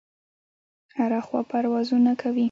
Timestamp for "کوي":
2.21-2.39